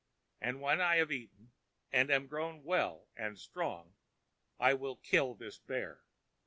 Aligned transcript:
And 0.41 0.61
when 0.61 0.81
I 0.81 0.95
have 0.95 1.11
eaten, 1.11 1.51
and 1.91 2.09
am 2.09 2.25
grown 2.25 2.63
well 2.63 3.07
and 3.15 3.37
strong, 3.37 3.93
I 4.59 4.73
will 4.73 4.95
kill 4.95 5.35
this 5.35 5.59
bear. 5.59 6.01